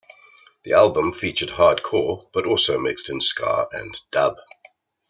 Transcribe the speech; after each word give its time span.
The 0.63 0.73
album 0.73 1.13
featured 1.13 1.49
hardcore, 1.49 2.23
but 2.33 2.47
also 2.47 2.79
mixed 2.79 3.07
in 3.09 3.21
ska 3.21 3.67
and 3.71 3.95
dub. 4.09 4.35